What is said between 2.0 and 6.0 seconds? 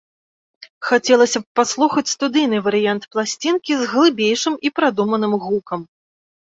студыйны варыянт пласцінкі з глыбейшым і прадуманым гукам.